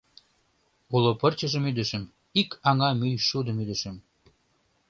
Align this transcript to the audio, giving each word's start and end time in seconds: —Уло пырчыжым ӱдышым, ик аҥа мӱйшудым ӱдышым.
—Уло 0.95 1.11
пырчыжым 1.19 1.63
ӱдышым, 1.69 2.03
ик 2.41 2.49
аҥа 2.69 2.89
мӱйшудым 2.99 3.57
ӱдышым. 3.63 3.95